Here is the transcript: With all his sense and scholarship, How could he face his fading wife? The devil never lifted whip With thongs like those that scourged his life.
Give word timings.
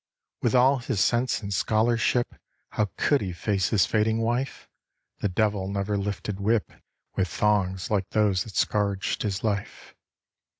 With 0.41 0.55
all 0.55 0.79
his 0.79 0.99
sense 0.99 1.43
and 1.43 1.53
scholarship, 1.53 2.33
How 2.71 2.87
could 2.97 3.21
he 3.21 3.33
face 3.33 3.69
his 3.69 3.85
fading 3.85 4.17
wife? 4.19 4.67
The 5.19 5.29
devil 5.29 5.67
never 5.67 5.95
lifted 5.95 6.39
whip 6.39 6.71
With 7.15 7.27
thongs 7.27 7.91
like 7.91 8.09
those 8.09 8.43
that 8.45 8.55
scourged 8.55 9.21
his 9.21 9.43
life. 9.43 9.93